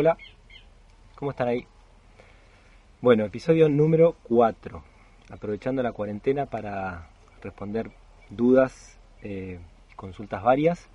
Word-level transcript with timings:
Hola, 0.00 0.16
¿cómo 1.16 1.32
están 1.32 1.48
ahí? 1.48 1.66
Bueno, 3.00 3.24
episodio 3.24 3.68
número 3.68 4.14
4. 4.28 4.84
Aprovechando 5.28 5.82
la 5.82 5.90
cuarentena 5.90 6.46
para 6.46 7.08
responder 7.42 7.90
dudas 8.30 8.96
eh, 9.22 9.58
consultas 9.96 10.44
varias. 10.44 10.86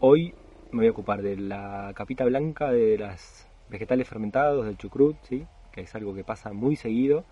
Hoy 0.00 0.34
me 0.72 0.78
voy 0.78 0.88
a 0.88 0.90
ocupar 0.90 1.22
de 1.22 1.36
la 1.36 1.92
capita 1.94 2.24
blanca 2.24 2.72
de 2.72 2.98
las 2.98 3.46
vegetales 3.68 4.08
fermentados, 4.08 4.66
del 4.66 4.78
chucrut, 4.78 5.16
¿sí? 5.22 5.46
que 5.70 5.82
es 5.82 5.94
algo 5.94 6.12
que 6.12 6.24
pasa 6.24 6.52
muy 6.52 6.74
seguido 6.74 7.24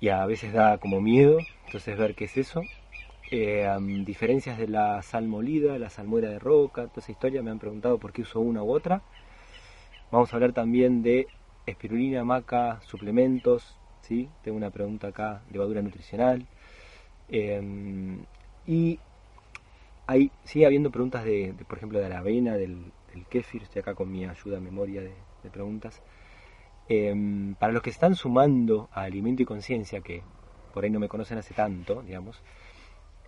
y 0.00 0.08
a 0.08 0.26
veces 0.26 0.52
da 0.52 0.78
como 0.78 1.00
miedo, 1.00 1.46
entonces 1.66 1.96
ver 1.96 2.16
qué 2.16 2.24
es 2.24 2.36
eso. 2.36 2.64
Eh, 3.30 3.68
diferencias 4.04 4.58
de 4.58 4.66
la 4.66 5.00
sal 5.02 5.28
molida, 5.28 5.78
la 5.78 5.90
salmuera 5.90 6.28
de 6.28 6.40
roca, 6.40 6.88
toda 6.88 7.02
esa 7.02 7.12
historia, 7.12 7.40
me 7.40 7.52
han 7.52 7.60
preguntado 7.60 7.98
por 7.98 8.12
qué 8.12 8.22
uso 8.22 8.40
una 8.40 8.64
u 8.64 8.72
otra. 8.72 9.00
Vamos 10.10 10.32
a 10.32 10.36
hablar 10.36 10.52
también 10.52 11.02
de 11.02 11.26
espirulina, 11.66 12.24
maca, 12.24 12.80
suplementos, 12.80 13.76
¿sí? 14.00 14.28
Tengo 14.42 14.56
una 14.56 14.70
pregunta 14.70 15.08
acá, 15.08 15.42
levadura 15.50 15.82
nutricional. 15.82 16.46
Em, 17.28 18.24
y 18.66 18.98
hay, 20.06 20.30
sigue 20.44 20.64
habiendo 20.64 20.90
preguntas 20.90 21.24
de, 21.24 21.54
por 21.68 21.76
ejemplo, 21.76 22.00
de 22.00 22.08
la 22.08 22.18
avena, 22.18 22.54
del, 22.56 22.90
del 23.12 23.26
kéfir, 23.26 23.62
estoy 23.64 23.80
acá 23.80 23.94
con 23.94 24.10
mi 24.10 24.24
ayuda 24.24 24.60
memoria 24.60 25.02
de, 25.02 25.12
preguntas. 25.52 26.02
Em, 26.88 27.54
para 27.54 27.72
los 27.72 27.82
que 27.82 27.90
están 27.90 28.14
sumando 28.14 28.88
a 28.92 29.02
Alimento 29.02 29.42
y 29.42 29.46
Conciencia, 29.46 30.00
que 30.00 30.22
por 30.72 30.84
ahí 30.84 30.90
no 30.90 31.00
me 31.00 31.08
conocen 31.08 31.38
hace 31.38 31.54
tanto, 31.54 32.02
digamos, 32.02 32.42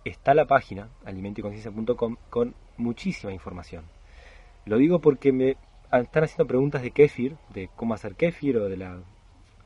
está 0.03 0.33
la 0.33 0.45
página 0.45 0.89
alimentoyconciencia.com 1.05 2.15
con 2.29 2.55
muchísima 2.77 3.33
información. 3.33 3.83
Lo 4.65 4.77
digo 4.77 4.99
porque 4.99 5.31
me 5.31 5.57
están 5.91 6.23
haciendo 6.23 6.47
preguntas 6.47 6.81
de 6.81 6.91
kéfir, 6.91 7.35
de 7.53 7.69
cómo 7.75 7.93
hacer 7.93 8.15
kéfir 8.15 8.57
o 8.57 8.69
de 8.69 8.77
la 8.77 8.99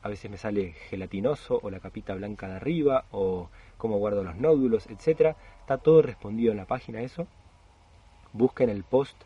a 0.02 0.08
veces 0.08 0.30
me 0.30 0.36
sale 0.36 0.72
gelatinoso 0.88 1.58
o 1.62 1.68
la 1.68 1.80
capita 1.80 2.14
blanca 2.14 2.46
de 2.46 2.54
arriba 2.54 3.06
o 3.10 3.48
cómo 3.76 3.98
guardo 3.98 4.22
los 4.22 4.36
nódulos, 4.36 4.86
etcétera. 4.86 5.34
Está 5.60 5.78
todo 5.78 6.00
respondido 6.00 6.52
en 6.52 6.58
la 6.58 6.64
página 6.64 7.00
eso. 7.00 7.26
Busquen 8.32 8.70
el 8.70 8.84
post 8.84 9.16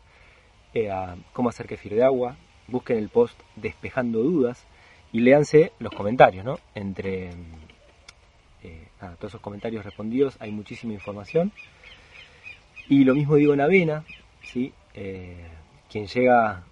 eh, 0.73 0.89
cómo 1.33 1.49
hacer 1.49 1.67
kefir 1.67 1.93
de 1.93 2.03
agua, 2.03 2.35
busquen 2.67 2.97
el 2.97 3.09
post 3.09 3.39
despejando 3.57 4.23
dudas 4.23 4.65
y 5.11 5.19
léanse 5.19 5.71
los 5.77 5.93
comentarios, 5.93 6.43
¿no? 6.43 6.57
Entre 6.73 7.29
eh, 8.63 8.87
todos 9.19 9.31
esos 9.31 9.41
comentarios 9.41 9.85
respondidos 9.85 10.35
hay 10.39 10.51
muchísima 10.51 10.93
información. 10.93 11.51
Y 12.87 13.03
lo 13.03 13.13
mismo 13.13 13.35
digo 13.35 13.53
en 13.53 13.61
avena, 13.61 14.03
¿sí? 14.43 14.73
Eh, 14.95 15.45
quien 15.89 16.07
llega 16.07 16.63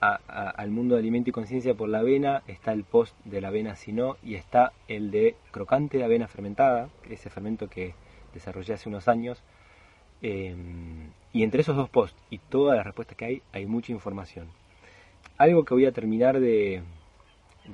al 0.00 0.70
mundo 0.70 0.94
de 0.94 1.00
alimento 1.00 1.30
y 1.30 1.32
conciencia 1.32 1.74
por 1.74 1.88
la 1.88 1.98
avena, 1.98 2.42
está 2.46 2.72
el 2.72 2.84
post 2.84 3.16
de 3.24 3.40
la 3.40 3.48
avena 3.48 3.74
si 3.74 3.92
no, 3.92 4.16
y 4.22 4.34
está 4.34 4.72
el 4.86 5.10
de 5.10 5.34
crocante 5.50 5.98
de 5.98 6.04
avena 6.04 6.28
fermentada, 6.28 6.88
ese 7.08 7.30
fermento 7.30 7.68
que 7.68 7.94
desarrollé 8.32 8.74
hace 8.74 8.88
unos 8.88 9.08
años. 9.08 9.42
Em, 10.22 11.10
y 11.32 11.42
entre 11.42 11.60
esos 11.62 11.76
dos 11.76 11.88
posts 11.90 12.20
y 12.30 12.38
todas 12.38 12.76
las 12.76 12.86
respuestas 12.86 13.16
que 13.16 13.24
hay, 13.24 13.42
hay 13.52 13.66
mucha 13.66 13.92
información. 13.92 14.48
Algo 15.36 15.64
que 15.64 15.74
voy 15.74 15.86
a 15.86 15.92
terminar 15.92 16.40
de, 16.40 16.82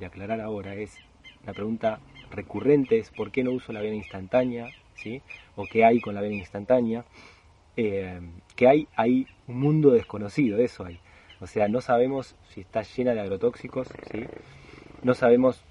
aclarar 0.05 0.41
ahora 0.41 0.75
es 0.75 0.97
la 1.45 1.53
pregunta 1.53 1.99
recurrente 2.31 2.97
es 2.97 3.11
por 3.11 3.31
qué 3.31 3.43
no 3.43 3.51
uso 3.51 3.71
la 3.71 3.79
avena 3.79 3.95
instantánea, 3.95 4.69
¿sí? 4.95 5.21
o 5.55 5.65
qué 5.65 5.85
hay 5.85 6.01
con 6.01 6.15
la 6.15 6.21
avena 6.21 6.35
instantánea. 6.35 7.05
Em, 7.77 8.31
que 8.55 8.67
hay, 8.67 8.87
hay 8.95 9.27
un 9.47 9.59
mundo 9.59 9.91
desconocido, 9.91 10.59
eso 10.59 10.85
hay. 10.85 10.99
O 11.41 11.47
sea, 11.47 11.67
no 11.67 11.81
sabemos 11.81 12.35
si 12.49 12.61
está 12.61 12.81
llena 12.83 13.13
de 13.13 13.21
agrotóxicos, 13.21 13.87
no 15.03 15.13
sabemos 15.13 15.63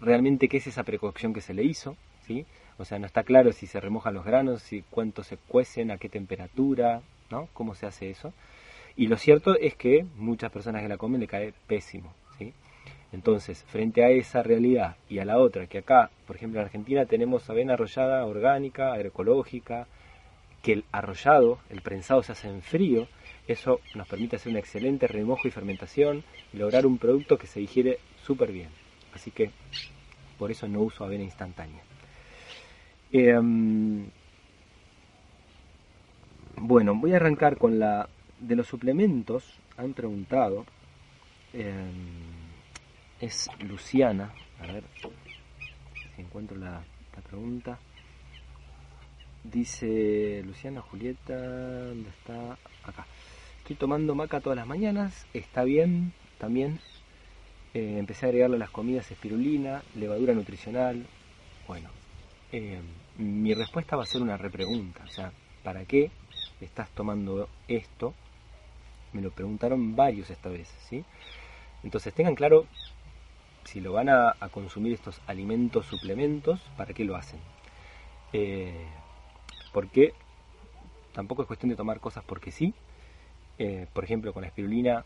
realmente 0.00 0.48
qué 0.48 0.58
es 0.58 0.66
esa 0.66 0.82
precaución 0.82 1.32
que 1.32 1.40
se 1.40 1.54
le 1.54 1.64
hizo, 1.64 1.96
¿sí? 2.26 2.46
o 2.78 2.84
sea, 2.84 2.98
no 2.98 3.06
está 3.06 3.22
claro 3.22 3.52
si 3.52 3.66
se 3.66 3.80
remojan 3.80 4.14
los 4.14 4.24
granos, 4.24 4.62
si 4.62 4.82
cuánto 4.90 5.22
se 5.22 5.36
cuecen, 5.36 5.90
a 5.90 5.98
qué 5.98 6.08
temperatura, 6.08 7.02
¿no? 7.30 7.48
cómo 7.52 7.74
se 7.74 7.86
hace 7.86 8.10
eso. 8.10 8.32
Y 8.96 9.06
lo 9.08 9.16
cierto 9.16 9.56
es 9.58 9.74
que 9.74 10.06
muchas 10.16 10.50
personas 10.50 10.82
que 10.82 10.88
la 10.88 10.96
comen 10.96 11.20
le 11.20 11.26
cae 11.26 11.54
pésimo. 11.66 12.12
¿sí? 12.38 12.52
Entonces, 13.12 13.64
frente 13.68 14.04
a 14.04 14.10
esa 14.10 14.42
realidad 14.42 14.96
y 15.08 15.18
a 15.18 15.24
la 15.24 15.38
otra, 15.38 15.66
que 15.66 15.78
acá, 15.78 16.10
por 16.26 16.36
ejemplo, 16.36 16.60
en 16.60 16.66
Argentina 16.66 17.06
tenemos 17.06 17.48
avena 17.48 17.74
arrollada 17.74 18.24
orgánica, 18.26 18.92
agroecológica, 18.92 19.86
que 20.66 20.72
el 20.72 20.84
arrollado, 20.90 21.60
el 21.70 21.80
prensado 21.80 22.24
se 22.24 22.32
hace 22.32 22.48
en 22.48 22.60
frío, 22.60 23.06
eso 23.46 23.80
nos 23.94 24.08
permite 24.08 24.34
hacer 24.34 24.50
un 24.50 24.58
excelente 24.58 25.06
remojo 25.06 25.46
y 25.46 25.52
fermentación 25.52 26.24
y 26.52 26.56
lograr 26.56 26.86
un 26.86 26.98
producto 26.98 27.38
que 27.38 27.46
se 27.46 27.60
digiere 27.60 28.00
súper 28.24 28.50
bien. 28.50 28.70
Así 29.14 29.30
que 29.30 29.52
por 30.36 30.50
eso 30.50 30.66
no 30.66 30.80
uso 30.80 31.04
avena 31.04 31.22
instantánea. 31.22 31.80
Em, 33.12 34.06
bueno, 36.56 36.96
voy 36.96 37.12
a 37.12 37.16
arrancar 37.18 37.58
con 37.58 37.78
la 37.78 38.08
de 38.40 38.56
los 38.56 38.66
suplementos. 38.66 39.44
Han 39.76 39.92
preguntado. 39.92 40.66
Em, 41.52 41.92
es 43.20 43.48
Luciana. 43.60 44.32
A 44.58 44.66
ver 44.66 44.82
si 46.12 46.22
encuentro 46.22 46.56
la, 46.56 46.82
la 47.14 47.22
pregunta. 47.22 47.78
Dice 49.52 50.42
Luciana 50.44 50.80
Julieta, 50.80 51.36
¿dónde 51.36 52.10
está? 52.10 52.58
Acá. 52.82 53.06
Estoy 53.58 53.76
tomando 53.76 54.14
maca 54.14 54.40
todas 54.40 54.56
las 54.56 54.66
mañanas, 54.66 55.26
está 55.34 55.62
bien 55.62 56.12
también. 56.38 56.80
Eh, 57.72 57.98
empecé 57.98 58.26
a 58.26 58.28
agregarle 58.28 58.56
a 58.56 58.58
las 58.58 58.70
comidas 58.70 59.08
espirulina, 59.10 59.82
levadura 59.94 60.34
nutricional. 60.34 61.06
Bueno, 61.68 61.90
eh, 62.50 62.80
mi 63.18 63.54
respuesta 63.54 63.94
va 63.94 64.02
a 64.02 64.06
ser 64.06 64.20
una 64.22 64.36
repregunta. 64.36 65.04
O 65.04 65.10
sea, 65.10 65.30
¿para 65.62 65.84
qué 65.84 66.10
estás 66.60 66.90
tomando 66.90 67.48
esto? 67.68 68.14
Me 69.12 69.22
lo 69.22 69.30
preguntaron 69.30 69.94
varios 69.94 70.30
esta 70.30 70.48
vez, 70.48 70.68
¿sí? 70.88 71.04
Entonces 71.84 72.12
tengan 72.14 72.34
claro 72.34 72.66
si 73.64 73.80
lo 73.80 73.92
van 73.92 74.08
a, 74.08 74.34
consumir 74.50 74.94
estos 74.94 75.20
alimentos, 75.28 75.86
suplementos, 75.86 76.60
¿para 76.76 76.94
qué 76.94 77.04
lo 77.04 77.14
hacen? 77.14 77.38
Eh, 78.32 78.86
porque 79.76 80.14
tampoco 81.12 81.42
es 81.42 81.46
cuestión 81.46 81.68
de 81.68 81.76
tomar 81.76 82.00
cosas 82.00 82.24
porque 82.24 82.50
sí, 82.50 82.72
eh, 83.58 83.86
por 83.92 84.04
ejemplo, 84.04 84.32
con 84.32 84.40
la 84.40 84.46
espirulina 84.46 85.04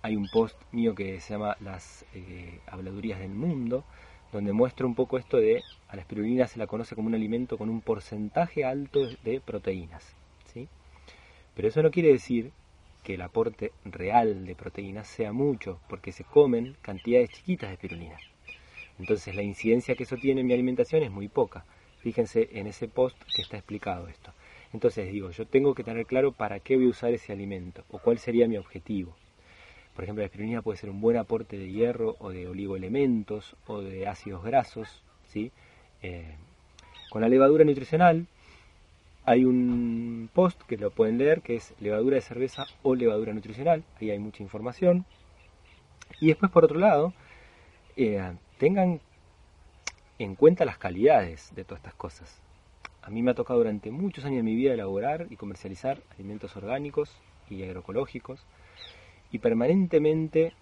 hay 0.00 0.14
un 0.14 0.28
post 0.28 0.54
mío 0.70 0.94
que 0.94 1.20
se 1.20 1.34
llama 1.34 1.56
Las 1.58 2.04
eh, 2.14 2.60
habladurías 2.68 3.18
del 3.18 3.30
mundo, 3.32 3.82
donde 4.32 4.52
muestro 4.52 4.86
un 4.86 4.94
poco 4.94 5.18
esto 5.18 5.38
de 5.38 5.64
a 5.88 5.96
la 5.96 6.02
espirulina 6.02 6.46
se 6.46 6.60
la 6.60 6.68
conoce 6.68 6.94
como 6.94 7.08
un 7.08 7.16
alimento 7.16 7.58
con 7.58 7.68
un 7.68 7.80
porcentaje 7.80 8.64
alto 8.64 9.08
de 9.24 9.40
proteínas. 9.40 10.04
¿sí? 10.54 10.68
Pero 11.56 11.66
eso 11.66 11.82
no 11.82 11.90
quiere 11.90 12.12
decir 12.12 12.52
que 13.02 13.14
el 13.14 13.22
aporte 13.22 13.72
real 13.86 14.46
de 14.46 14.54
proteínas 14.54 15.08
sea 15.08 15.32
mucho, 15.32 15.80
porque 15.88 16.12
se 16.12 16.22
comen 16.22 16.76
cantidades 16.80 17.32
chiquitas 17.32 17.70
de 17.70 17.74
espirulina. 17.74 18.20
Entonces 19.00 19.34
la 19.34 19.42
incidencia 19.42 19.96
que 19.96 20.04
eso 20.04 20.16
tiene 20.16 20.42
en 20.42 20.46
mi 20.46 20.54
alimentación 20.54 21.02
es 21.02 21.10
muy 21.10 21.26
poca. 21.26 21.64
Fíjense 22.06 22.48
en 22.52 22.68
ese 22.68 22.86
post 22.86 23.20
que 23.34 23.42
está 23.42 23.56
explicado 23.56 24.06
esto. 24.06 24.30
Entonces 24.72 25.10
digo, 25.10 25.32
yo 25.32 25.44
tengo 25.44 25.74
que 25.74 25.82
tener 25.82 26.06
claro 26.06 26.30
para 26.30 26.60
qué 26.60 26.76
voy 26.76 26.86
a 26.86 26.90
usar 26.90 27.12
ese 27.12 27.32
alimento 27.32 27.82
o 27.90 27.98
cuál 27.98 28.20
sería 28.20 28.46
mi 28.46 28.56
objetivo. 28.56 29.16
Por 29.92 30.04
ejemplo, 30.04 30.22
la 30.22 30.26
espirulina 30.26 30.62
puede 30.62 30.78
ser 30.78 30.88
un 30.88 31.00
buen 31.00 31.16
aporte 31.16 31.58
de 31.58 31.68
hierro 31.68 32.14
o 32.20 32.30
de 32.30 32.46
oligoelementos 32.46 33.56
o 33.66 33.80
de 33.80 34.06
ácidos 34.06 34.44
grasos. 34.44 35.02
¿sí? 35.26 35.50
Eh, 36.00 36.36
con 37.10 37.22
la 37.22 37.28
levadura 37.28 37.64
nutricional 37.64 38.28
hay 39.24 39.44
un 39.44 40.30
post 40.32 40.62
que 40.62 40.76
lo 40.76 40.92
pueden 40.92 41.18
leer 41.18 41.42
que 41.42 41.56
es 41.56 41.74
levadura 41.80 42.14
de 42.14 42.22
cerveza 42.22 42.66
o 42.84 42.94
levadura 42.94 43.32
nutricional. 43.32 43.82
Ahí 44.00 44.12
hay 44.12 44.20
mucha 44.20 44.44
información. 44.44 45.04
Y 46.20 46.28
después, 46.28 46.52
por 46.52 46.64
otro 46.64 46.78
lado, 46.78 47.12
eh, 47.96 48.32
tengan 48.58 49.00
en 50.18 50.34
cuenta 50.34 50.64
las 50.64 50.78
calidades 50.78 51.54
de 51.54 51.64
todas 51.64 51.80
estas 51.80 51.94
cosas. 51.94 52.40
A 53.02 53.10
mí 53.10 53.22
me 53.22 53.30
ha 53.30 53.34
tocado 53.34 53.58
durante 53.60 53.90
muchos 53.90 54.24
años 54.24 54.38
de 54.38 54.42
mi 54.42 54.54
vida 54.54 54.74
elaborar 54.74 55.26
y 55.30 55.36
comercializar 55.36 56.02
alimentos 56.14 56.56
orgánicos 56.56 57.16
y 57.48 57.62
agroecológicos 57.62 58.44
y 59.30 59.38
permanentemente 59.38 60.52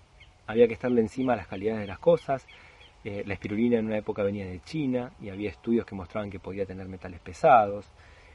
había 0.47 0.67
que 0.67 0.75
estarle 0.75 1.01
encima 1.01 1.33
a 1.33 1.37
las 1.37 1.47
calidades 1.47 1.81
de 1.81 1.87
las 1.87 1.99
cosas. 1.99 2.47
Eh, 3.05 3.23
la 3.27 3.35
espirulina 3.35 3.79
en 3.79 3.87
una 3.87 3.99
época 3.99 4.23
venía 4.23 4.47
de 4.47 4.61
China 4.61 5.13
y 5.21 5.31
había 5.31 5.51
estudios 5.51 5.87
que 5.87 5.95
mostraban 5.95 6.31
que 6.31 6.41
podía 6.41 6.67
tener 6.67 6.89
metales 6.89 7.21
pesados. 7.21 7.87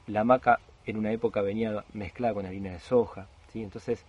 La 0.07 0.23
maca 0.23 0.59
en 0.85 0.97
una 0.97 1.11
época 1.11 1.41
venía 1.41 1.83
mezclada 1.93 2.33
con 2.33 2.45
harina 2.45 2.71
de 2.71 2.79
soja. 2.79 3.27
¿sí? 3.51 3.61
Entonces, 3.61 4.05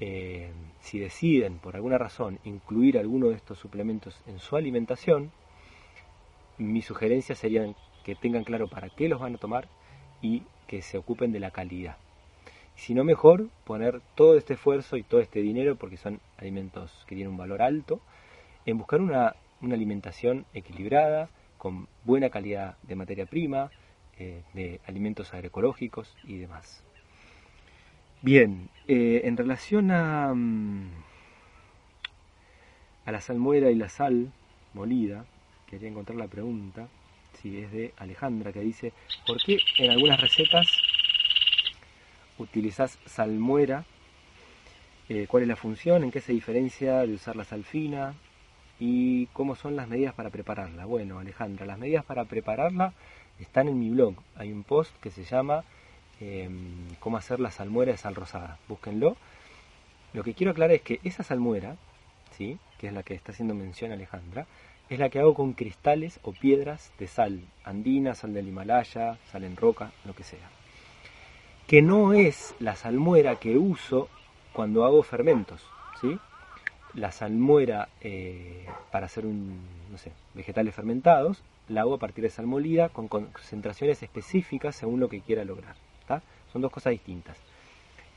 eh, 0.00 0.50
si 0.80 0.98
deciden 0.98 1.58
por 1.58 1.76
alguna 1.76 1.98
razón 1.98 2.38
incluir 2.44 2.98
alguno 2.98 3.28
de 3.28 3.36
estos 3.36 3.58
suplementos 3.58 4.20
en 4.26 4.38
su 4.38 4.56
alimentación, 4.56 5.30
mi 6.58 6.82
sugerencia 6.82 7.34
sería 7.34 7.66
que 8.04 8.14
tengan 8.14 8.44
claro 8.44 8.68
para 8.68 8.88
qué 8.88 9.08
los 9.08 9.20
van 9.20 9.34
a 9.34 9.38
tomar 9.38 9.68
y 10.22 10.42
que 10.66 10.82
se 10.82 10.98
ocupen 10.98 11.32
de 11.32 11.40
la 11.40 11.50
calidad. 11.50 11.96
sino 12.76 13.04
mejor 13.04 13.48
poner 13.64 14.02
todo 14.14 14.36
este 14.36 14.52
esfuerzo 14.52 14.98
y 14.98 15.02
todo 15.02 15.20
este 15.20 15.40
dinero, 15.40 15.76
porque 15.76 15.96
son 15.96 16.20
alimentos 16.36 17.04
que 17.06 17.14
tienen 17.14 17.32
un 17.32 17.38
valor 17.38 17.62
alto, 17.62 18.02
en 18.66 18.76
buscar 18.76 19.00
una, 19.00 19.34
alimentación 19.62 20.44
equilibrada, 20.52 21.30
con 21.56 21.88
buena 22.04 22.28
calidad 22.28 22.76
de 22.82 22.94
materia 22.94 23.24
prima, 23.24 23.70
eh, 24.18 24.42
de 24.52 24.80
alimentos 24.86 25.32
agroecológicos 25.32 26.14
y 26.24 26.36
demás. 26.36 26.84
Bien, 28.20 28.68
eh, 28.88 29.22
en 29.24 29.38
relación 29.38 29.90
a, 29.90 30.34
mm, 30.34 30.90
a 33.06 33.12
la 33.12 33.20
salmuera 33.22 33.70
y 33.70 33.74
la 33.74 33.88
sal 33.88 34.32
molida, 34.74 35.24
quería 35.68 35.88
encontrar 35.88 36.18
la 36.18 36.28
pregunta, 36.28 36.88
si 37.40 37.58
es 37.58 37.70
de 37.72 37.92
Alejandra, 37.98 38.52
que 38.52 38.60
dice, 38.60 38.92
¿por 39.26 39.42
qué 39.42 39.58
en 39.78 39.90
algunas 39.90 40.20
recetas 40.20 40.66
utilizas 42.38 42.98
salmuera, 43.06 43.84
eh, 45.08 45.26
cuál 45.28 45.44
es 45.44 45.48
la 45.48 45.56
función, 45.56 46.04
en 46.04 46.10
qué 46.10 46.20
se 46.20 46.32
diferencia 46.32 47.00
de 47.00 47.14
usar 47.14 47.36
la 47.36 47.44
sal 47.44 47.64
fina 47.64 48.14
y 48.78 49.26
cómo 49.26 49.54
son 49.54 49.76
las 49.76 49.88
medidas 49.88 50.14
para 50.14 50.30
prepararla. 50.30 50.84
Bueno, 50.84 51.18
Alejandra, 51.18 51.66
las 51.66 51.78
medidas 51.78 52.04
para 52.04 52.24
prepararla 52.24 52.92
están 53.38 53.68
en 53.68 53.78
mi 53.78 53.90
blog. 53.90 54.14
Hay 54.34 54.52
un 54.52 54.64
post 54.64 54.94
que 55.00 55.10
se 55.10 55.24
llama 55.24 55.64
em, 56.20 56.94
Cómo 57.00 57.16
hacer 57.16 57.40
la 57.40 57.50
salmuera 57.50 57.92
de 57.92 57.98
sal 57.98 58.14
rosada. 58.14 58.58
Búsquenlo. 58.68 59.16
Lo 60.12 60.22
que 60.24 60.34
quiero 60.34 60.52
aclarar 60.52 60.76
es 60.76 60.82
que 60.82 61.00
esa 61.04 61.22
salmuera, 61.22 61.76
¿sí? 62.36 62.58
que 62.78 62.88
es 62.88 62.92
la 62.92 63.02
que 63.02 63.14
está 63.14 63.32
haciendo 63.32 63.54
mención 63.54 63.92
Alejandra, 63.92 64.46
es 64.88 64.98
la 64.98 65.08
que 65.08 65.18
hago 65.18 65.34
con 65.34 65.52
cristales 65.52 66.20
o 66.22 66.32
piedras 66.32 66.92
de 66.98 67.06
sal, 67.06 67.40
andina, 67.64 68.14
sal 68.14 68.32
del 68.32 68.48
Himalaya, 68.48 69.18
sal 69.30 69.44
en 69.44 69.56
roca, 69.56 69.90
lo 70.04 70.14
que 70.14 70.22
sea 70.22 70.48
que 71.66 71.82
no 71.82 72.12
es 72.12 72.54
la 72.60 72.76
salmuera 72.76 73.36
que 73.36 73.56
uso 73.56 74.08
cuando 74.52 74.84
hago 74.84 75.02
fermentos, 75.02 75.60
¿sí? 76.00 76.18
La 76.94 77.10
salmuera 77.10 77.88
eh, 78.00 78.64
para 78.90 79.06
hacer 79.06 79.26
un, 79.26 79.58
no 79.90 79.98
sé, 79.98 80.12
vegetales 80.34 80.74
fermentados, 80.74 81.42
la 81.68 81.80
hago 81.80 81.94
a 81.94 81.98
partir 81.98 82.22
de 82.22 82.30
sal 82.30 82.46
molida 82.46 82.88
con 82.88 83.08
concentraciones 83.08 84.02
específicas 84.02 84.76
según 84.76 85.00
lo 85.00 85.08
que 85.08 85.20
quiera 85.20 85.44
lograr, 85.44 85.74
Son 86.52 86.62
dos 86.62 86.70
cosas 86.70 86.92
distintas. 86.92 87.36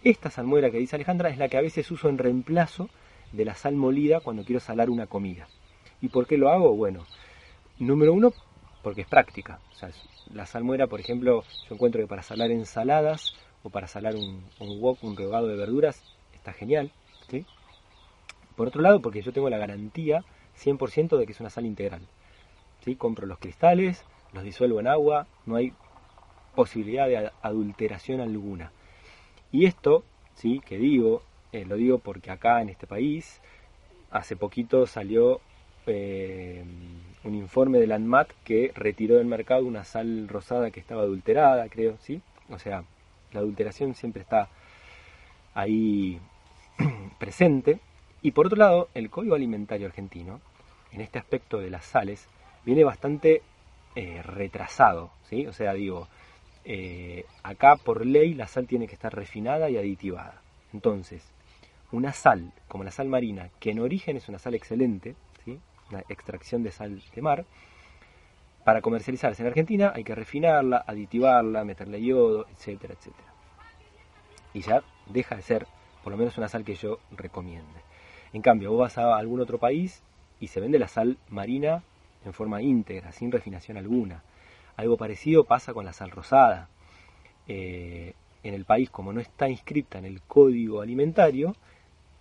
Esta 0.03 0.29
salmuera 0.29 0.69
que 0.69 0.77
dice 0.77 0.95
Alejandra 0.95 1.29
es 1.29 1.37
la 1.37 1.49
que 1.49 1.57
a 1.57 1.61
veces 1.61 1.89
uso 1.91 2.07
en 2.07 2.19
reemplazo 2.19 2.87
de 3.33 3.45
la 3.45 3.55
sal 3.55 3.75
molida 3.75 4.21
cuando 4.21 4.45
quiero 4.45 4.59
salar 4.59 4.89
una 4.89 5.07
comida. 5.07 5.47
¿Y 6.01 6.09
por 6.09 6.27
qué 6.27 6.37
lo 6.37 6.49
hago? 6.49 6.75
Bueno, 6.75 7.05
número 7.77 8.13
uno, 8.13 8.31
porque 8.81 9.01
es 9.01 9.07
práctica. 9.07 9.59
La 10.33 10.45
salmuera, 10.45 10.87
por 10.87 10.99
ejemplo, 10.99 11.43
yo 11.67 11.75
encuentro 11.75 12.01
que 12.01 12.07
para 12.07 12.23
salar 12.23 12.51
ensaladas 12.51 13.33
o 13.63 13.69
para 13.69 13.87
salar 13.87 14.15
un, 14.15 14.43
un 14.59 14.81
wok, 14.81 15.03
un 15.03 15.17
rehogado 15.17 15.47
de 15.47 15.57
verduras, 15.57 16.01
está 16.33 16.53
genial. 16.53 16.91
¿sí? 17.29 17.45
Por 18.55 18.67
otro 18.67 18.81
lado, 18.81 19.01
porque 19.01 19.21
yo 19.21 19.33
tengo 19.33 19.49
la 19.49 19.57
garantía 19.57 20.23
100% 20.57 21.17
de 21.17 21.25
que 21.25 21.31
es 21.33 21.39
una 21.39 21.49
sal 21.49 21.65
integral. 21.65 22.01
¿sí? 22.83 22.95
Compro 22.95 23.25
los 23.25 23.39
cristales, 23.39 24.03
los 24.33 24.43
disuelvo 24.43 24.79
en 24.79 24.87
agua, 24.87 25.27
no 25.45 25.55
hay 25.55 25.73
posibilidad 26.55 27.07
de 27.07 27.31
adulteración 27.41 28.21
alguna. 28.21 28.71
Y 29.51 29.65
esto, 29.65 30.03
sí, 30.35 30.61
que 30.65 30.77
digo, 30.77 31.23
eh, 31.51 31.65
lo 31.65 31.75
digo 31.75 31.99
porque 31.99 32.31
acá 32.31 32.61
en 32.61 32.69
este 32.69 32.87
país, 32.87 33.41
hace 34.11 34.35
poquito 34.35 34.85
salió 34.87 35.41
eh, 35.89 36.63
un 37.23 37.35
informe 37.35 37.79
de 37.79 37.87
la 37.87 37.95
ANMAT 37.95 38.31
que 38.43 38.71
retiró 38.75 39.17
del 39.17 39.27
mercado 39.27 39.65
una 39.65 39.83
sal 39.83 40.27
rosada 40.27 40.71
que 40.71 40.79
estaba 40.79 41.01
adulterada, 41.01 41.67
creo, 41.69 41.97
¿sí? 41.99 42.21
O 42.49 42.59
sea, 42.59 42.83
la 43.31 43.39
adulteración 43.41 43.95
siempre 43.95 44.21
está 44.21 44.49
ahí 45.53 46.19
presente. 47.19 47.79
Y 48.21 48.31
por 48.31 48.47
otro 48.47 48.57
lado, 48.57 48.89
el 48.93 49.09
Código 49.09 49.35
Alimentario 49.35 49.87
Argentino, 49.87 50.41
en 50.91 51.01
este 51.01 51.19
aspecto 51.19 51.59
de 51.59 51.69
las 51.69 51.85
sales, 51.85 52.27
viene 52.65 52.83
bastante 52.83 53.41
eh, 53.95 54.21
retrasado, 54.23 55.11
¿sí? 55.29 55.47
O 55.47 55.53
sea, 55.53 55.73
digo, 55.73 56.07
eh, 56.65 57.25
acá 57.43 57.75
por 57.77 58.05
ley 58.05 58.33
la 58.33 58.47
sal 58.47 58.67
tiene 58.67 58.87
que 58.87 58.93
estar 58.93 59.13
refinada 59.13 59.69
y 59.69 59.77
aditivada. 59.77 60.41
Entonces, 60.73 61.23
una 61.91 62.13
sal 62.13 62.51
como 62.67 62.83
la 62.83 62.91
sal 62.91 63.07
marina, 63.07 63.49
que 63.59 63.71
en 63.71 63.79
origen 63.79 64.17
es 64.17 64.29
una 64.29 64.39
sal 64.39 64.55
excelente. 64.55 65.15
Una 65.89 66.03
extracción 66.09 66.63
de 66.63 66.71
sal 66.71 67.01
de 67.13 67.21
mar, 67.21 67.45
para 68.63 68.81
comercializarse 68.81 69.41
en 69.41 69.47
Argentina 69.47 69.93
hay 69.95 70.03
que 70.03 70.15
refinarla, 70.15 70.83
aditivarla, 70.85 71.63
meterle 71.63 72.03
yodo, 72.03 72.45
etcétera, 72.51 72.93
etcétera. 72.93 73.33
Y 74.53 74.61
ya 74.61 74.83
deja 75.07 75.35
de 75.35 75.41
ser 75.41 75.67
por 76.03 76.11
lo 76.11 76.17
menos 76.17 76.37
una 76.37 76.47
sal 76.47 76.63
que 76.63 76.75
yo 76.75 76.99
recomiende. 77.11 77.81
En 78.33 78.41
cambio, 78.41 78.71
vos 78.71 78.79
vas 78.79 78.97
a 78.97 79.15
algún 79.17 79.41
otro 79.41 79.57
país 79.57 80.03
y 80.39 80.47
se 80.47 80.59
vende 80.59 80.79
la 80.79 80.87
sal 80.87 81.17
marina 81.29 81.83
en 82.25 82.33
forma 82.33 82.61
íntegra, 82.61 83.11
sin 83.11 83.31
refinación 83.31 83.77
alguna. 83.77 84.23
Algo 84.77 84.97
parecido 84.97 85.45
pasa 85.45 85.73
con 85.73 85.85
la 85.85 85.93
sal 85.93 86.11
rosada. 86.11 86.69
Eh, 87.47 88.13
en 88.43 88.53
el 88.53 88.65
país, 88.65 88.89
como 88.89 89.11
no 89.11 89.19
está 89.19 89.49
inscrita 89.49 89.97
en 89.97 90.05
el 90.05 90.21
código 90.21 90.81
alimentario, 90.81 91.55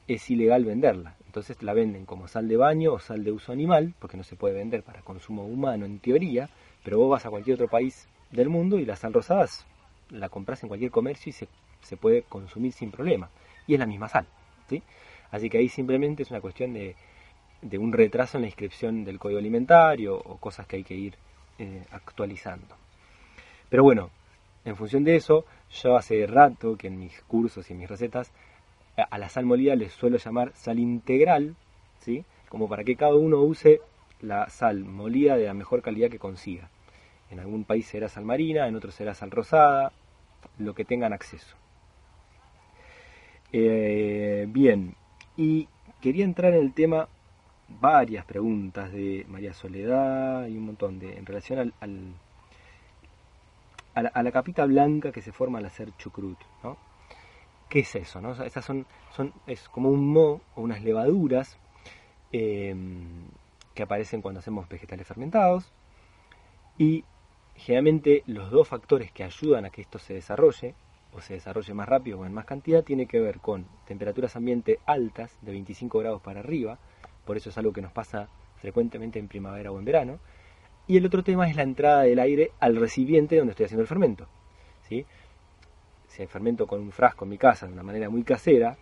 es 0.07 0.31
ilegal 0.31 0.65
venderla. 0.65 1.15
Entonces 1.29 1.63
la 1.63 1.75
venden 1.75 2.07
como 2.07 2.27
sal 2.27 2.49
de 2.49 2.57
baño 2.57 2.95
o 2.95 2.99
sal 2.99 3.23
de 3.23 3.33
uso 3.33 3.53
animal, 3.53 3.95
porque 3.99 4.17
no 4.17 4.25
se 4.25 4.35
puede 4.35 4.55
vender 4.55 4.83
para 4.83 5.03
consumo 5.03 5.45
humano 5.45 5.85
en 5.85 5.99
teoría, 5.99 6.49
pero 6.83 6.99
vos 6.99 7.11
vas 7.11 7.27
a 7.27 7.31
cualquier 7.31 7.55
otro 7.55 7.69
país 7.69 8.09
del 8.33 8.49
mundo 8.49 8.79
y 8.79 8.87
la 8.87 8.97
sal 8.97 9.13
rosada 9.13 9.47
la 10.11 10.31
compras 10.31 10.63
en 10.63 10.69
cualquier 10.69 10.91
comercio 10.91 11.29
y 11.29 11.33
se, 11.35 11.49
se 11.83 11.99
puede 11.99 12.23
consumir 12.23 12.73
sin 12.73 12.91
problema. 12.91 13.29
Y 13.67 13.75
es 13.75 13.79
la 13.79 13.85
misma 13.87 14.09
sal. 14.09 14.27
¿sí? 14.71 14.83
Así 15.31 15.51
que 15.51 15.59
ahí 15.59 15.69
simplemente 15.69 16.23
es 16.23 16.31
una 16.31 16.41
cuestión 16.41 16.73
de, 16.73 16.97
de 17.61 17.77
un 17.79 17.93
retraso 17.93 18.39
en 18.39 18.43
la 18.43 18.49
inscripción 18.49 19.05
del 19.05 19.19
código 19.19 19.39
alimentario 19.39 20.17
o 20.17 20.39
cosas 20.39 20.67
que 20.67 20.77
hay 20.77 20.85
que 20.85 20.95
ir 20.95 21.15
eh, 21.59 21.85
actualizando. 21.91 22.75
Pero 23.69 23.83
bueno, 23.83 24.11
en 24.65 24.77
función 24.77 25.05
de 25.05 25.17
eso, 25.17 25.45
yo 25.83 25.97
hace 25.97 26.27
rato 26.27 26.77
que 26.77 26.87
en 26.87 26.99
mis 26.99 27.21
cursos 27.23 27.69
y 27.69 27.75
en 27.75 27.81
mis 27.81 27.89
recetas 27.89 28.33
a 29.03 29.19
la 29.19 29.29
sal 29.29 29.47
molida 29.47 29.77
les 29.77 29.93
suelo 29.93 30.17
llamar 30.17 30.53
sal 30.55 30.79
integral, 30.79 31.57
¿sí? 32.01 32.25
como 32.49 32.69
para 32.69 32.85
que 32.85 32.97
cada 32.97 33.15
uno 33.15 33.41
use 33.41 33.81
la 34.21 34.49
sal 34.49 34.85
molida 34.85 35.37
de 35.37 35.47
la 35.47 35.55
mejor 35.55 35.83
calidad 35.83 36.11
que 36.11 36.19
consiga. 36.19 36.71
En 37.31 37.41
algún 37.41 37.65
país 37.65 37.87
será 37.87 38.09
sal 38.09 38.25
marina, 38.25 38.67
en 38.67 38.77
otro 38.77 38.91
será 38.91 39.15
sal 39.15 39.31
rosada, 39.31 39.93
lo 40.59 40.75
que 40.75 40.85
tengan 40.85 41.13
acceso. 41.13 41.57
Eh, 43.53 44.47
bien, 44.49 44.95
y 45.37 45.69
quería 46.01 46.25
entrar 46.25 46.55
en 46.55 46.61
el 46.61 46.73
tema 46.75 47.09
varias 47.69 48.25
preguntas 48.25 48.93
de 48.93 49.25
María 49.29 49.53
Soledad 49.53 50.47
y 50.47 50.57
un 50.57 50.67
montón 50.67 50.99
de 50.99 51.17
en 51.17 51.27
relación 51.27 51.59
al, 51.59 51.75
a, 53.95 54.03
la, 54.03 54.09
a, 54.09 54.23
la, 54.23 54.33
capita 54.33 54.65
blanca 54.65 55.13
que 55.13 55.23
se 55.23 55.33
forma 55.33 55.59
al 55.59 55.67
hacer 55.67 55.95
chucrut, 55.99 56.39
¿no? 56.63 56.77
¿Qué 57.69 57.81
es 57.81 57.95
eso? 57.95 58.21
No? 58.21 58.33
esas 58.45 58.65
son, 58.65 58.87
son, 59.15 59.33
es 59.47 59.69
como 59.69 59.91
un 59.91 60.11
mo 60.13 60.41
o 60.55 60.63
unas 60.63 60.83
levaduras 60.83 61.59
em, 62.33 63.29
que 63.75 63.83
aparecen 63.83 64.23
cuando 64.23 64.41
hacemos 64.41 64.69
vegetales 64.69 65.07
fermentados 65.07 65.71
y 66.79 67.05
generalmente 67.55 68.23
los 68.27 68.51
dos 68.51 68.69
factores 68.69 69.13
que 69.13 69.25
ayudan 69.25 69.67
a 69.67 69.71
que 69.71 69.83
esto 69.83 69.99
se 69.99 70.15
desarrolle 70.15 70.75
o 71.13 71.21
se 71.21 71.35
desarrolle 71.35 71.75
más 71.75 71.89
rápido 71.89 72.21
o 72.21 72.27
en 72.27 72.33
más 72.33 72.45
cantidad 72.45 72.85
tiene 72.85 73.07
que 73.07 73.21
ver 73.21 73.41
con 73.41 73.67
temperaturas 73.87 74.37
ambiente 74.37 74.79
altas 74.87 75.37
de 75.43 75.53
25 75.53 75.99
grados 75.99 76.23
para 76.23 76.41
arriba, 76.41 76.79
por 77.25 77.37
eso 77.37 77.51
es 77.51 77.59
algo 77.59 77.73
que 77.73 77.83
nos 77.83 77.93
pasa 77.93 78.29
frecuentemente 78.57 79.19
en 79.19 79.29
primavera 79.29 79.71
o 79.71 79.79
en 79.79 79.85
verano, 79.85 80.19
y 80.87 80.97
el 80.97 81.07
otro 81.07 81.23
tema 81.23 81.49
es 81.49 81.57
la 81.57 81.63
entrada 81.63 82.03
del 82.03 82.19
aire 82.19 82.53
al 82.61 82.77
recipiente 82.77 83.37
donde 83.37 83.51
estoy 83.51 83.67
haciendo 83.67 83.83
el 83.83 83.89
fermento. 83.89 84.27
¿sí? 84.89 85.05
Si 86.09 86.27
fermento 86.27 86.67
con 86.67 86.81
un 86.81 86.91
frasco 86.91 87.25
en 87.25 87.31
mi 87.31 87.39
casa 87.39 87.67
de 87.67 87.73
una 87.73 87.83
manera 87.83 88.09
muy 88.09 88.25
casera, 88.25 88.77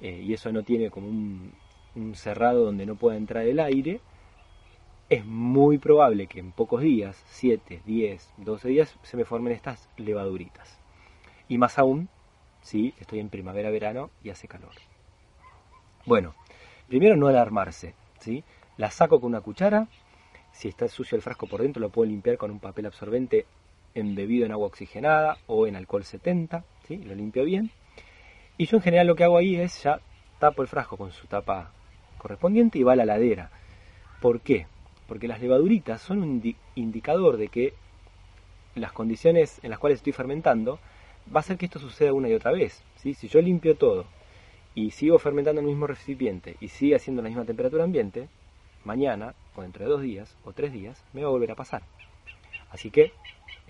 eh, 0.00 0.22
y 0.24 0.32
eso 0.32 0.52
no 0.52 0.62
tiene 0.62 0.90
como 0.90 1.08
un, 1.08 1.52
cerrado 2.14 2.64
donde 2.64 2.86
no 2.86 2.94
pueda 2.94 3.16
entrar 3.16 3.44
el 3.46 3.58
aire, 3.58 4.00
es 5.08 5.24
muy 5.24 5.78
probable 5.78 6.28
que 6.28 6.38
en 6.38 6.52
pocos 6.52 6.82
días, 6.82 7.20
7, 7.30 7.82
10, 7.84 8.32
12 8.38 8.68
días, 8.68 8.96
se 9.02 9.16
me 9.16 9.24
formen 9.24 9.52
estas 9.52 9.88
levaduritas. 9.96 10.78
Y 11.48 11.58
más 11.58 11.78
aún 11.78 12.08
si 12.62 12.94
estoy 13.00 13.18
en 13.18 13.28
primavera-verano 13.28 14.10
y 14.22 14.30
hace 14.30 14.46
calor. 14.46 14.72
Bueno, 16.06 16.34
primero 16.88 17.16
no 17.16 17.26
alarmarse, 17.26 17.94
¿sí? 18.20 18.44
La 18.76 18.90
saco 18.90 19.20
con 19.20 19.30
una 19.30 19.40
cuchara, 19.40 19.88
si 20.52 20.68
está 20.68 20.88
sucio 20.88 21.16
el 21.16 21.22
frasco 21.22 21.46
por 21.46 21.62
dentro 21.62 21.80
lo 21.80 21.90
puedo 21.90 22.08
limpiar 22.08 22.36
con 22.36 22.50
un 22.50 22.60
papel 22.60 22.86
absorbente 22.86 23.46
embebido 23.94 24.46
en 24.46 24.52
agua 24.52 24.66
oxigenada 24.66 25.38
o 25.46 25.66
en 25.66 25.76
alcohol 25.76 26.04
70, 26.04 26.64
¿sí? 26.86 26.98
lo 26.98 27.14
limpio 27.14 27.44
bien. 27.44 27.70
Y 28.56 28.66
yo 28.66 28.76
en 28.76 28.82
general 28.82 29.06
lo 29.06 29.16
que 29.16 29.24
hago 29.24 29.38
ahí 29.38 29.56
es 29.56 29.82
ya 29.82 30.00
tapo 30.38 30.62
el 30.62 30.68
frasco 30.68 30.96
con 30.96 31.12
su 31.12 31.26
tapa 31.26 31.72
correspondiente 32.18 32.78
y 32.78 32.82
va 32.82 32.92
a 32.92 32.96
la 32.96 33.06
ladera. 33.06 33.50
¿Por 34.20 34.40
qué? 34.40 34.66
Porque 35.06 35.28
las 35.28 35.40
levaduritas 35.40 36.00
son 36.00 36.22
un 36.22 36.56
indicador 36.74 37.36
de 37.36 37.48
que 37.48 37.74
las 38.74 38.92
condiciones 38.92 39.58
en 39.62 39.70
las 39.70 39.78
cuales 39.78 39.98
estoy 39.98 40.12
fermentando 40.12 40.78
va 41.34 41.38
a 41.38 41.40
hacer 41.40 41.56
que 41.56 41.66
esto 41.66 41.78
suceda 41.78 42.12
una 42.12 42.28
y 42.28 42.34
otra 42.34 42.52
vez. 42.52 42.82
Si 42.96 43.14
yo 43.28 43.40
limpio 43.40 43.76
todo 43.76 44.04
y 44.74 44.90
sigo 44.90 45.18
fermentando 45.18 45.60
en 45.60 45.66
el 45.66 45.72
mismo 45.72 45.86
recipiente 45.86 46.56
y 46.60 46.68
sigue 46.68 46.94
haciendo 46.94 47.22
la 47.22 47.28
misma 47.28 47.44
temperatura 47.44 47.84
ambiente, 47.84 48.28
mañana 48.84 49.34
o 49.56 49.62
dentro 49.62 49.84
de 49.84 49.90
dos 49.90 50.02
días 50.02 50.36
o 50.44 50.52
tres 50.52 50.72
días 50.72 51.04
me 51.12 51.22
va 51.22 51.28
a 51.28 51.32
volver 51.32 51.50
a 51.50 51.56
pasar. 51.56 51.82
Así 52.70 52.90
que 52.90 53.12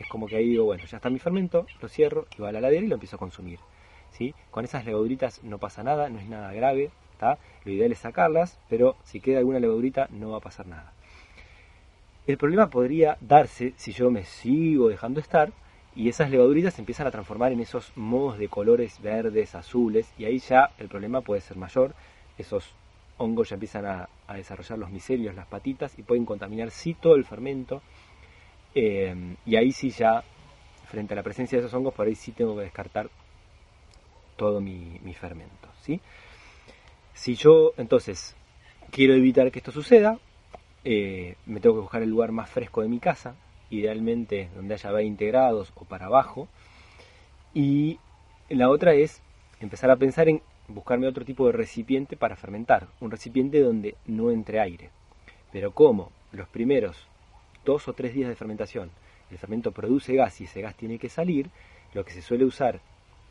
es 0.01 0.09
como 0.09 0.27
que 0.27 0.37
ahí 0.37 0.49
digo, 0.49 0.65
bueno, 0.65 0.85
ya 0.85 0.97
está 0.97 1.11
mi 1.11 1.19
fermento, 1.19 1.67
lo 1.81 1.89
cierro 1.89 2.27
y 2.37 2.43
va 2.43 2.49
a 2.49 2.53
la 2.53 2.61
ladera 2.61 2.85
y 2.85 2.89
lo 2.89 2.95
empiezo 2.95 3.17
a 3.17 3.19
consumir. 3.19 3.59
¿sí? 4.11 4.35
Con 4.51 4.65
esas 4.65 4.85
levaduritas 4.85 5.43
no 5.45 5.59
pasa 5.59 5.83
nada, 5.83 6.09
no 6.09 6.19
es 6.19 6.29
nada 6.29 6.53
grave, 6.53 6.91
¿está? 7.13 7.39
lo 7.65 7.73
ideal 7.73 7.93
es 7.93 7.99
sacarlas, 7.99 8.59
pero 8.69 8.97
si 9.05 9.21
queda 9.21 9.39
alguna 9.39 9.61
levadurita 9.61 10.09
no 10.11 10.31
va 10.31 10.39
a 10.39 10.41
pasar 10.41 10.67
nada. 10.67 10.93
El 12.27 12.39
problema 12.39 12.71
podría 12.71 13.17
darse 13.21 13.75
si 13.77 13.93
yo 13.93 14.11
me 14.11 14.25
sigo 14.25 14.89
dejando 14.89 15.21
estar 15.21 15.53
y 15.97 16.09
esas 16.09 16.31
levaduritas 16.31 16.75
se 16.75 16.83
empiezan 16.83 17.07
a 17.07 17.11
transformar 17.11 17.53
en 17.53 17.61
esos 17.61 17.93
modos 17.97 18.39
de 18.39 18.49
colores 18.49 19.01
verdes, 19.03 19.55
azules, 19.55 20.13
y 20.17 20.25
ahí 20.25 20.39
ya 20.39 20.71
el 20.79 20.89
problema 20.89 21.21
puede 21.21 21.41
ser 21.41 21.57
mayor. 21.57 21.95
Esos 22.39 22.73
hongos 23.19 23.49
ya 23.49 23.55
empiezan 23.55 23.87
a, 23.87 24.09
desarrollar 24.35 24.79
los 24.79 24.91
micelios, 24.91 25.35
las 25.35 25.47
patitas, 25.47 25.99
y 25.99 26.03
pueden 26.03 26.25
contaminar 26.25 26.71
sí 26.71 26.95
todo 26.95 27.17
el 27.17 27.25
fermento. 27.25 27.83
Eh, 28.75 29.37
y 29.47 29.57
ahí 29.57 29.73
sí 29.73 29.91
ya, 29.91 30.23
frente 30.87 31.15
a 31.15 31.17
la 31.17 31.23
presencia 31.23 31.59
de 31.59 31.65
esos 31.65 31.75
hongos, 31.75 31.95
por 31.95 32.07
ahí 32.07 32.15
sí 32.15 32.33
tengo 32.33 32.57
que 32.57 32.63
descartar 32.63 33.11
todo 34.37 34.61
mi, 34.61 34.99
fermento. 35.15 35.69
¿sí? 35.83 36.01
Si 37.13 37.35
yo 37.35 37.73
entonces 37.77 38.37
quiero 38.91 39.15
evitar 39.15 39.51
que 39.51 39.59
esto 39.59 39.73
suceda, 39.73 40.19
eh, 40.85 41.37
me 41.47 41.61
tengo 41.61 41.77
que 41.77 41.83
buscar 41.83 42.03
el 42.03 42.11
lugar 42.11 42.33
más 42.33 42.49
fresco 42.49 42.83
de 42.83 42.89
mi 42.89 43.01
casa, 43.01 43.35
idealmente 43.69 44.49
donde 44.55 44.75
haya 44.75 44.91
20 44.91 45.27
grados 45.27 45.73
o 45.75 45.85
para 45.85 46.07
abajo. 46.07 46.49
Y 47.53 47.99
la 48.49 48.71
otra 48.71 48.95
es 48.95 49.23
empezar 49.61 49.91
a 49.91 49.97
pensar 49.97 50.29
en 50.29 50.43
buscarme 50.69 51.07
otro 51.07 51.25
tipo 51.25 51.47
de 51.47 51.53
recipiente 51.53 52.17
para 52.17 52.37
fermentar, 52.37 52.89
un 53.01 53.11
recipiente 53.11 53.61
donde 53.61 53.97
no 54.07 54.31
entre 54.31 54.61
aire. 54.61 54.91
Pero 55.53 55.73
como 55.73 56.11
los 56.33 56.49
primeros 56.49 57.09
dos 57.65 57.89
o 57.89 57.93
tres 57.93 58.15
días 58.15 58.29
de 58.29 58.37
fermentación 58.37 58.91
el 59.31 59.39
fermento 59.39 59.73
produce 59.73 60.15
gas 60.15 60.41
y 60.41 60.45
ese 60.45 60.61
gas 60.61 60.75
tiene 60.75 60.99
que 60.99 61.09
salir, 61.09 61.51
lo 61.95 62.05
que 62.05 62.13
se 62.13 62.23
suele 62.23 62.45
usar 62.45 62.81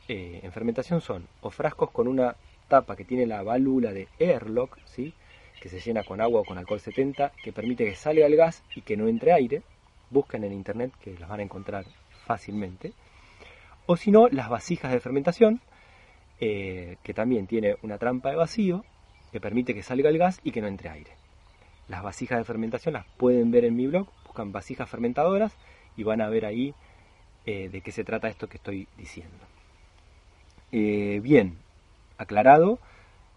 eh, 0.07 0.39
en 0.43 0.51
fermentación 0.51 1.01
son 1.01 1.27
o 1.41 1.49
frascos 1.49 1.91
con 1.91 2.07
una 2.07 2.35
tapa 2.67 2.95
que 2.95 3.03
tiene 3.03 3.25
la 3.25 3.43
válvula 3.43 3.91
de 3.91 4.07
airlock, 4.19 4.77
¿sí? 4.85 5.13
que 5.61 5.69
se 5.69 5.79
llena 5.79 6.03
con 6.03 6.21
agua 6.21 6.41
o 6.41 6.45
con 6.45 6.57
alcohol 6.57 6.79
70, 6.79 7.33
que 7.43 7.51
permite 7.51 7.83
que 7.83 7.95
salga 7.95 8.25
el 8.25 8.35
gas 8.35 8.63
y 8.75 8.81
que 8.81 8.95
no 8.95 9.07
entre 9.07 9.33
aire, 9.33 9.61
busquen 10.09 10.43
en 10.43 10.53
internet 10.53 10.93
que 11.01 11.17
las 11.19 11.27
van 11.27 11.41
a 11.41 11.43
encontrar 11.43 11.85
fácilmente. 12.25 12.93
O 13.85 13.97
si 13.97 14.11
no, 14.11 14.29
las 14.29 14.49
vasijas 14.49 14.91
de 14.91 14.99
fermentación, 15.01 15.61
eh, 16.39 16.95
que 17.03 17.13
también 17.13 17.47
tiene 17.47 17.75
una 17.81 17.97
trampa 17.97 18.29
de 18.29 18.37
vacío 18.37 18.85
que 19.33 19.41
permite 19.41 19.73
que 19.73 19.83
salga 19.83 20.09
el 20.09 20.17
gas 20.17 20.39
y 20.43 20.51
que 20.51 20.61
no 20.61 20.67
entre 20.67 20.89
aire. 20.89 21.11
Las 21.89 22.03
vasijas 22.03 22.39
de 22.39 22.45
fermentación 22.45 22.93
las 22.93 23.05
pueden 23.17 23.51
ver 23.51 23.65
en 23.65 23.75
mi 23.75 23.87
blog, 23.87 24.07
buscan 24.29 24.51
vasijas 24.51 24.87
fermentadoras 24.87 25.51
y 25.97 26.03
van 26.03 26.21
a 26.21 26.29
ver 26.29 26.45
ahí 26.45 26.73
eh, 27.45 27.67
de 27.69 27.81
qué 27.81 27.91
se 27.91 28.03
trata 28.03 28.29
esto 28.29 28.47
que 28.47 28.57
estoy 28.57 28.87
diciendo. 28.95 29.37
Eh, 30.71 31.19
bien, 31.23 31.57
aclarado, 32.17 32.77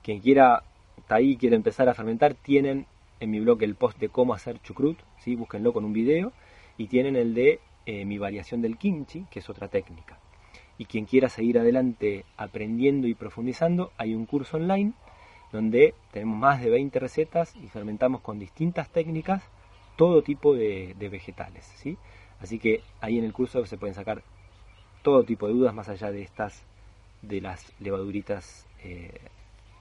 quien 0.02 0.20
quiera, 0.20 0.62
está 0.98 1.14
ahí, 1.16 1.36
quiere 1.36 1.56
empezar 1.56 1.88
a 1.88 1.94
fermentar, 1.94 2.34
tienen 2.34 2.86
en 3.20 3.30
mi 3.30 3.40
blog 3.40 3.62
el 3.62 3.74
post 3.74 3.98
de 3.98 4.10
cómo 4.10 4.34
hacer 4.34 4.60
chucrut, 4.60 4.98
¿sí? 5.18 5.34
búsquenlo 5.34 5.72
con 5.72 5.84
un 5.84 5.94
video 5.94 6.32
y 6.76 6.88
tienen 6.88 7.16
el 7.16 7.32
de 7.32 7.60
eh, 7.86 8.04
mi 8.04 8.18
variación 8.18 8.60
del 8.60 8.76
kimchi, 8.76 9.24
que 9.30 9.38
es 9.38 9.48
otra 9.48 9.68
técnica. 9.68 10.18
Y 10.76 10.84
quien 10.84 11.06
quiera 11.06 11.30
seguir 11.30 11.58
adelante 11.58 12.26
aprendiendo 12.36 13.06
y 13.06 13.14
profundizando, 13.14 13.92
hay 13.96 14.14
un 14.14 14.26
curso 14.26 14.58
online 14.58 14.92
donde 15.52 15.94
tenemos 16.12 16.38
más 16.38 16.60
de 16.60 16.68
20 16.68 16.98
recetas 16.98 17.54
y 17.56 17.68
fermentamos 17.68 18.20
con 18.20 18.38
distintas 18.38 18.90
técnicas 18.90 19.42
todo 19.96 20.22
tipo 20.22 20.54
de, 20.54 20.94
vegetales. 20.98 21.64
¿sí? 21.76 21.96
Así 22.40 22.58
que 22.58 22.82
ahí 23.00 23.18
en 23.18 23.24
el 23.24 23.32
curso 23.32 23.64
se 23.66 23.76
pueden 23.76 23.94
sacar 23.94 24.22
todo 25.02 25.24
tipo 25.24 25.46
de 25.46 25.54
dudas 25.54 25.74
más 25.74 25.88
allá 25.88 26.10
de 26.10 26.22
estas, 26.22 26.62
de 27.22 27.40
las 27.40 27.72
levaduritas, 27.80 28.66
eh, 28.82 29.20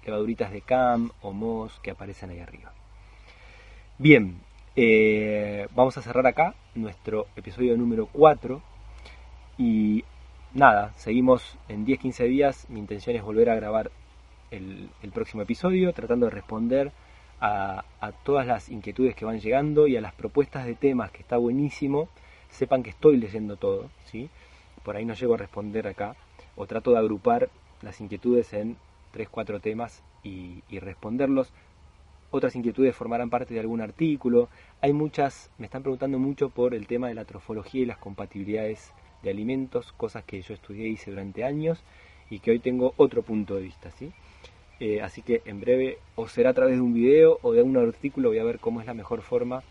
levaduritas 0.05 0.51
de 0.51 0.61
cam 0.61 1.11
o 1.21 1.31
mos 1.31 1.79
que 1.81 1.91
aparecen 1.91 2.31
ahí 2.31 2.39
arriba. 2.39 2.73
Bien, 3.97 4.39
eh, 4.75 5.67
vamos 5.75 5.97
a 5.97 6.01
cerrar 6.01 6.25
acá 6.25 6.55
nuestro 6.75 7.27
episodio 7.35 7.77
número 7.77 8.07
4 8.07 8.61
y 9.57 10.03
nada, 10.53 10.93
seguimos 10.95 11.57
en 11.67 11.85
10-15 11.85 12.27
días. 12.27 12.69
Mi 12.69 12.79
intención 12.79 13.15
es 13.15 13.21
volver 13.21 13.49
a 13.49 13.55
grabar 13.55 13.91
el, 14.49 14.89
próximo 15.13 15.43
episodio 15.43 15.93
tratando 15.93 16.25
de 16.27 16.31
responder 16.31 16.91
a, 17.41 17.83
todas 18.23 18.47
las 18.47 18.69
inquietudes 18.69 19.15
que 19.15 19.25
van 19.25 19.39
llegando 19.39 19.87
y 19.87 19.97
a 19.97 20.01
las 20.01 20.13
propuestas 20.13 20.65
de 20.65 20.75
temas 20.75 21.11
que 21.11 21.21
está 21.21 21.37
buenísimo. 21.37 22.07
Sepan 22.49 22.83
que 22.83 22.91
estoy 22.91 23.17
leyendo 23.17 23.55
todo, 23.55 23.89
¿sí? 24.05 24.29
por 24.83 24.95
ahí 24.95 25.05
no 25.05 25.13
llego 25.13 25.35
a 25.35 25.37
responder 25.37 25.87
acá 25.87 26.15
o 26.55 26.65
trato 26.65 26.91
de 26.91 26.97
agrupar 26.97 27.49
las 27.81 28.01
inquietudes 28.01 28.51
en 28.53 28.77
3-4 29.13 29.61
temas 29.61 30.03
y 30.23 30.61
responderlos 30.79 31.51
otras 32.33 32.55
inquietudes 32.55 32.95
formarán 32.95 33.29
parte 33.29 33.53
de 33.53 33.59
algún 33.59 33.81
artículo. 33.81 34.47
Hay 34.79 34.93
muchas, 34.93 35.51
me 35.57 35.65
están 35.65 35.83
preguntando 35.83 36.17
mucho 36.17 36.49
por 36.49 36.73
el 36.73 36.87
tema 36.87 37.09
de 37.09 37.13
la 37.13 37.25
trofología 37.25 37.81
y 37.81 37.85
las 37.85 37.97
compatibilidades 37.97 38.93
de 39.21 39.31
alimentos, 39.31 39.91
cosas 39.91 40.23
que 40.23 40.41
yo 40.41 40.53
estudié 40.53 40.87
y 40.87 40.93
hice 40.93 41.11
durante 41.11 41.43
años 41.43 41.83
y 42.29 42.39
que 42.39 42.51
hoy 42.51 42.59
tengo 42.59 42.93
otro 42.95 43.21
punto 43.21 43.55
de 43.55 43.63
vista, 43.63 43.91
¿sí? 43.91 44.13
Eh, 44.81 44.99
así 44.99 45.21
que 45.21 45.43
en 45.45 45.61
breve 45.61 45.99
o 46.15 46.27
será 46.27 46.49
a 46.49 46.53
través 46.55 46.75
de 46.75 46.81
un 46.81 46.91
video 46.91 47.37
o 47.43 47.53
de 47.53 47.61
un 47.61 47.77
artículo 47.77 48.29
voy 48.29 48.39
a 48.39 48.43
ver 48.43 48.57
cómo 48.57 48.81
es 48.81 48.87
la 48.87 48.95
mejor 48.95 49.21
forma 49.21 49.61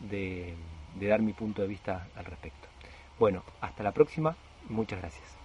de 0.00 0.54
dar 0.98 1.20
mi 1.20 1.34
punto 1.34 1.60
de 1.60 1.68
vista 1.68 2.08
al 2.16 2.24
respecto. 2.24 2.66
Bueno, 3.18 3.42
hasta 3.60 3.82
la 3.82 3.92
próxima, 3.92 4.36
muchas 4.70 5.00
gracias. 5.00 5.37